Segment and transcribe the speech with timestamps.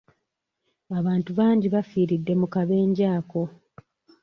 [0.99, 3.41] Abantu bangi bafiiridde mu kabenje ako.